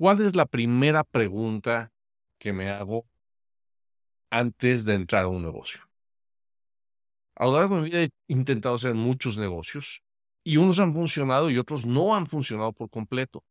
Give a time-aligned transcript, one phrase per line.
[0.00, 1.92] ¿cuál es la primera pregunta
[2.38, 3.04] que me hago
[4.30, 5.82] antes de entrar a un negocio?
[7.34, 10.02] A lo largo de mi vida he intentado hacer muchos negocios
[10.42, 13.44] y unos han funcionado y otros no han funcionado por completo.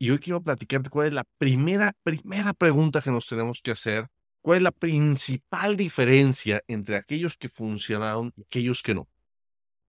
[0.00, 4.08] Y hoy quiero platicarte cuál es la primera, primera pregunta que nos tenemos que hacer,
[4.42, 9.06] cuál es la principal diferencia entre aquellos que funcionaron y aquellos que no.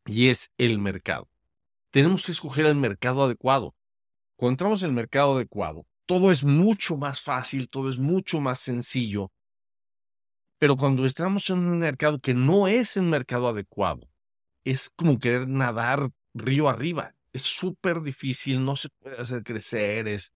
[0.06, 1.28] Y es el mercado.
[1.90, 3.74] Tenemos que escoger el mercado adecuado.
[4.40, 8.62] Cuando entramos en el mercado adecuado, todo es mucho más fácil, todo es mucho más
[8.62, 9.34] sencillo.
[10.58, 14.08] Pero cuando entramos en un mercado que no es el mercado adecuado,
[14.64, 20.34] es como querer nadar río arriba es súper difícil, no se puede hacer crecer, es,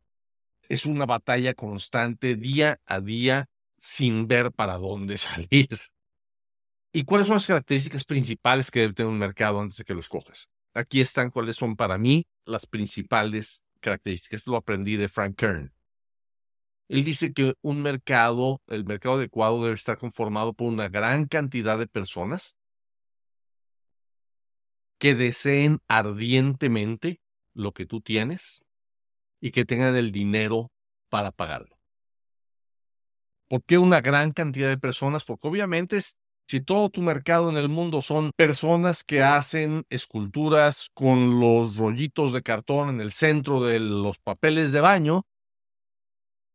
[0.70, 3.48] es una batalla constante día a día
[3.78, 5.70] sin ver para dónde salir.
[6.92, 10.02] ¿Y cuáles son las características principales que debe tener un mercado antes de que lo
[10.02, 10.50] escojas?
[10.74, 14.40] Aquí están cuáles son para mí las principales características.
[14.40, 15.72] Esto lo aprendí de Frank Kern.
[16.88, 21.78] Él dice que un mercado, el mercado adecuado debe estar conformado por una gran cantidad
[21.78, 22.56] de personas
[24.98, 27.20] que deseen ardientemente
[27.54, 28.66] lo que tú tienes
[29.40, 30.72] y que tengan el dinero
[31.10, 31.78] para pagarlo.
[33.48, 35.24] ¿Por qué una gran cantidad de personas?
[35.26, 35.98] Porque obviamente
[36.48, 42.34] si todo tu mercado en el mundo son personas que hacen esculturas con los rollitos
[42.34, 45.26] de cartón en el centro de los papeles de baño,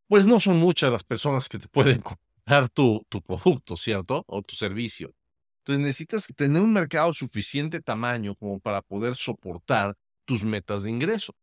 [0.06, 4.25] pues no son muchas las personas que te pueden comprar tu, tu producto, ¿cierto?
[4.27, 5.14] O tu servicio.
[5.59, 11.34] Entonces necesitas tener un mercado suficiente tamaño como para poder soportar tus metas de ingreso.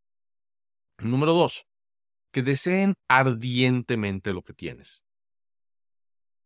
[0.98, 1.68] Número dos,
[2.32, 5.05] que deseen ardientemente lo que tienes.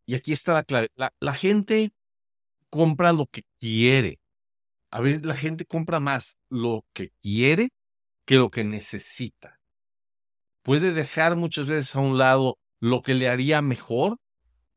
[0.09, 0.89] Y aquí está la clave.
[0.95, 1.93] La, gente
[2.71, 4.19] compra lo que quiere.
[4.89, 7.69] A veces la gente compra más lo que quiere
[8.25, 9.59] que lo que necesita.
[10.63, 14.17] Puede dejar muchas veces a un lado lo que le haría mejor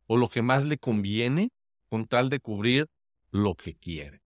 [0.07, 1.49] o lo que más le conviene
[1.89, 2.91] con tal de cubrir
[3.31, 4.21] lo que quiere.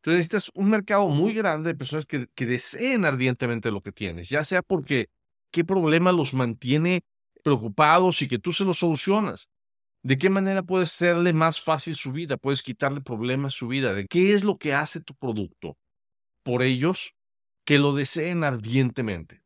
[0.00, 4.28] Entonces necesitas un mercado muy grande de personas que, que deseen ardientemente lo que tienes,
[4.28, 5.08] ya sea porque
[5.50, 7.04] qué problema los mantiene
[7.42, 9.48] preocupados y que tú se los solucionas.
[10.02, 12.36] ¿De qué manera puedes hacerle más fácil su vida?
[12.36, 13.94] Puedes quitarle problemas a su vida.
[13.94, 15.76] ¿De qué es lo que hace tu producto?
[16.42, 17.14] Por ellos
[17.64, 19.42] que lo deseen ardientemente.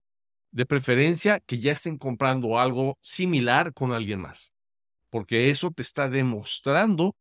[0.50, 4.52] De preferencia que ya estén comprando algo similar con alguien más.
[5.10, 7.14] Porque eso te está demostrando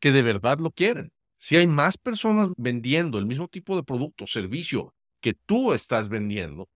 [0.00, 1.12] que de verdad lo quieren.
[1.36, 6.08] Si hay más personas vendiendo el mismo tipo de producto o servicio que tú estás
[6.08, 6.68] vendiendo,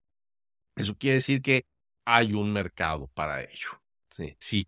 [0.75, 1.65] eso quiere decir que
[2.05, 3.81] hay un mercado para ello.
[4.37, 4.67] Sí.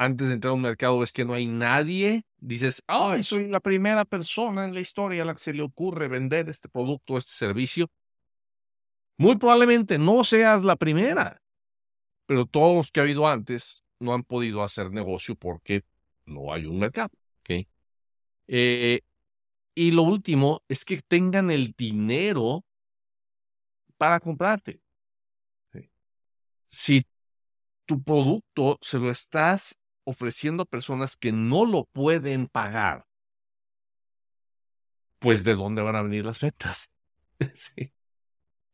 [0.00, 3.60] Antes de entrar a un mercado ves que no hay nadie, dices, ay, soy la
[3.60, 7.18] primera persona en la historia a la que se le ocurre vender este producto o
[7.18, 7.90] este servicio.
[9.18, 11.42] Muy probablemente no seas la primera,
[12.24, 15.84] pero todos los que ha habido antes no han podido hacer negocio porque
[16.24, 17.10] no hay un mercado.
[18.52, 19.02] Eh,
[19.74, 22.64] y lo último es que tengan el dinero
[23.98, 24.80] para comprarte.
[26.66, 27.04] Si
[27.84, 29.76] tu producto se lo estás
[30.10, 33.06] ofreciendo a personas que no lo pueden pagar,
[35.18, 36.90] pues de dónde van a venir las ventas.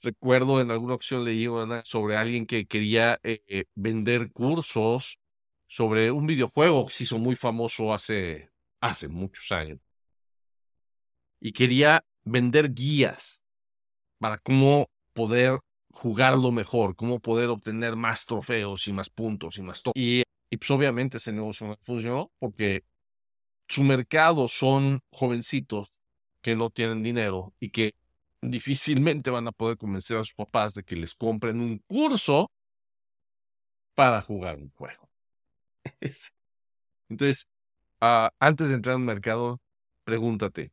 [0.02, 1.46] Recuerdo en alguna ocasión leí
[1.84, 5.18] sobre alguien que quería eh, eh, vender cursos
[5.66, 9.80] sobre un videojuego que se hizo muy famoso hace hace muchos años.
[11.40, 13.42] Y quería vender guías
[14.18, 15.60] para cómo poder
[15.90, 19.92] jugarlo mejor, cómo poder obtener más trofeos y más puntos y más todo.
[19.96, 22.84] Y, y pues obviamente ese negocio no funcionó porque
[23.68, 25.92] su mercado son jovencitos
[26.40, 27.94] que no tienen dinero y que
[28.40, 32.50] difícilmente van a poder convencer a sus papás de que les compren un curso
[33.94, 35.08] para jugar un juego.
[37.08, 37.48] Entonces,
[38.00, 39.60] Ah, antes de entrar en un mercado,
[40.04, 40.72] pregúntate,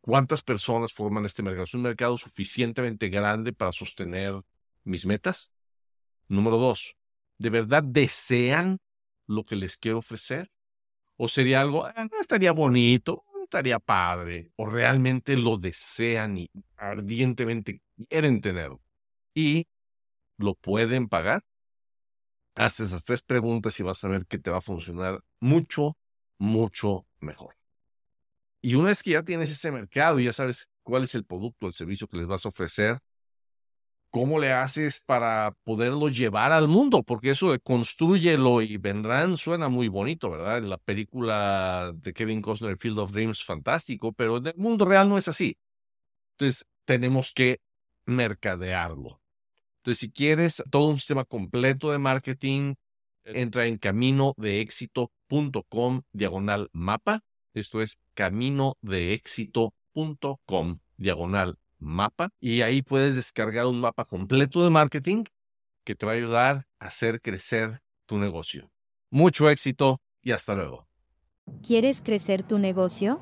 [0.00, 1.64] ¿cuántas personas forman este mercado?
[1.64, 4.40] ¿Es un mercado suficientemente grande para sostener
[4.84, 5.52] mis metas?
[6.28, 6.96] Número dos,
[7.38, 8.78] ¿de verdad desean
[9.26, 10.50] lo que les quiero ofrecer?
[11.16, 14.52] ¿O sería algo, ah, estaría bonito, estaría padre?
[14.56, 18.80] ¿O realmente lo desean y ardientemente quieren tenerlo?
[19.34, 19.66] ¿Y
[20.38, 21.44] lo pueden pagar?
[22.56, 25.96] Haz esas tres preguntas y vas a ver que te va a funcionar mucho
[26.38, 27.56] mucho mejor.
[28.60, 31.66] Y una vez que ya tienes ese mercado y ya sabes cuál es el producto,
[31.66, 32.98] el servicio que les vas a ofrecer,
[34.14, 37.02] ¿cómo le haces para poderlo llevar al mundo?
[37.02, 40.62] Porque eso de construyelo y vendrán suena muy bonito, ¿verdad?
[40.62, 45.18] La película de Kevin Costner, Field of Dreams, fantástico, pero en el mundo real no
[45.18, 45.58] es así.
[46.34, 47.60] Entonces, tenemos que
[48.06, 49.20] mercadearlo.
[49.78, 52.74] Entonces, si quieres todo un sistema completo de marketing,
[53.24, 57.24] entra en caminodeexito.com diagonal mapa.
[57.52, 62.30] Esto es caminodeexito.com diagonal mapa.
[62.40, 65.24] Y ahí puedes descargar un mapa completo de marketing
[65.84, 68.70] que te va a ayudar a hacer crecer tu negocio.
[69.10, 70.88] Mucho éxito y hasta luego.
[71.62, 73.20] ¿Quieres crecer tu negocio?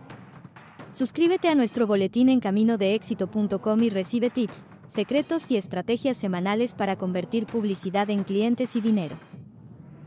[0.92, 7.46] Suscríbete a nuestro boletín en caminodeexito.com y recibe tips, secretos y estrategias semanales para convertir
[7.46, 9.16] publicidad en clientes y dinero.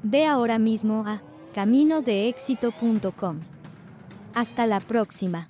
[0.03, 1.21] Ve ahora mismo a
[1.55, 3.39] caminodeexito.com.
[4.35, 5.47] Hasta la próxima.